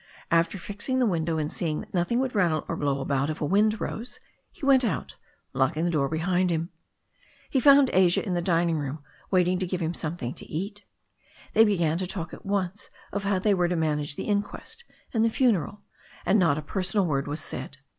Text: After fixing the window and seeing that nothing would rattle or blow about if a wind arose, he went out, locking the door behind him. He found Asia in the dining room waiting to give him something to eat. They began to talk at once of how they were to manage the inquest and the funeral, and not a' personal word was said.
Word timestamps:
After 0.31 0.57
fixing 0.57 0.97
the 0.97 1.05
window 1.05 1.37
and 1.37 1.51
seeing 1.51 1.81
that 1.81 1.93
nothing 1.93 2.19
would 2.21 2.33
rattle 2.33 2.65
or 2.67 2.75
blow 2.75 3.01
about 3.01 3.29
if 3.29 3.39
a 3.39 3.45
wind 3.45 3.75
arose, 3.75 4.19
he 4.51 4.65
went 4.65 4.83
out, 4.83 5.15
locking 5.53 5.85
the 5.85 5.91
door 5.91 6.09
behind 6.09 6.49
him. 6.49 6.71
He 7.51 7.59
found 7.59 7.91
Asia 7.93 8.25
in 8.25 8.33
the 8.33 8.41
dining 8.41 8.79
room 8.79 9.03
waiting 9.29 9.59
to 9.59 9.67
give 9.67 9.79
him 9.79 9.93
something 9.93 10.33
to 10.33 10.45
eat. 10.49 10.83
They 11.53 11.65
began 11.65 11.99
to 11.99 12.07
talk 12.07 12.33
at 12.33 12.47
once 12.47 12.89
of 13.13 13.25
how 13.25 13.37
they 13.37 13.53
were 13.53 13.67
to 13.67 13.75
manage 13.75 14.15
the 14.15 14.23
inquest 14.25 14.85
and 15.13 15.23
the 15.23 15.29
funeral, 15.29 15.83
and 16.25 16.39
not 16.39 16.57
a' 16.57 16.63
personal 16.63 17.05
word 17.05 17.27
was 17.27 17.39
said. 17.41 17.77